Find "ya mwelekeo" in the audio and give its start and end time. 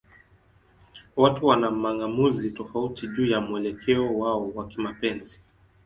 3.25-4.19